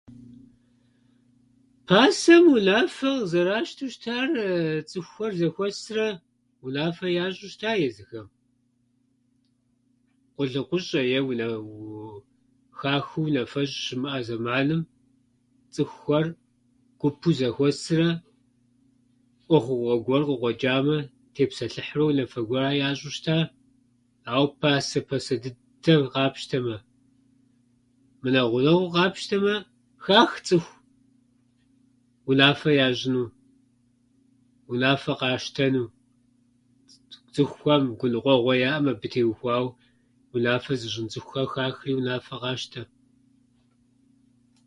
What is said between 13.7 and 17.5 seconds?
щыщымыӏа зэманым цӏыхухэр гупу